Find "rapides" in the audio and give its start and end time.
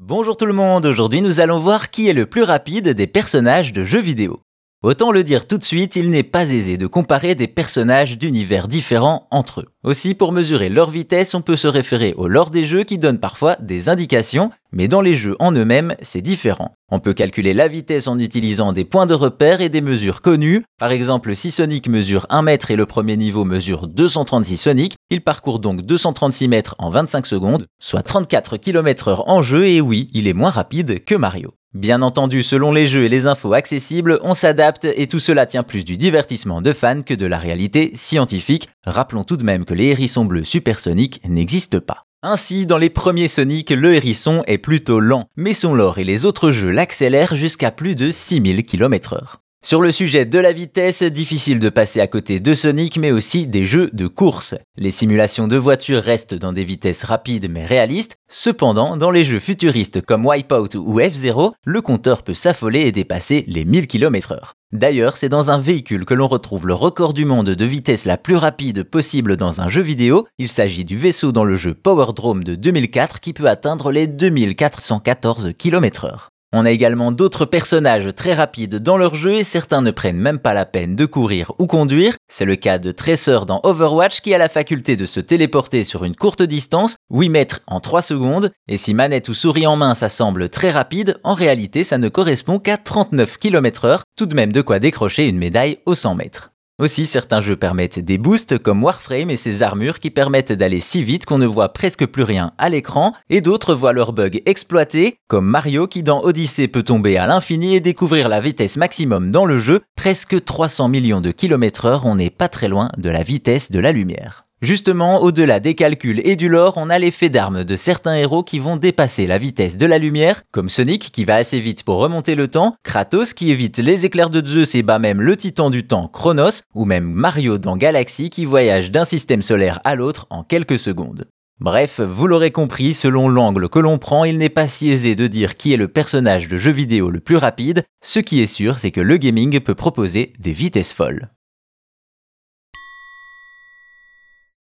57.02-57.50, 78.32-78.76